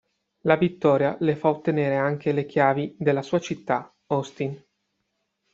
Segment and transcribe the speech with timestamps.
[0.45, 4.63] La vittoria le fa ottenere anche le chiavi della sua città natale, Austin.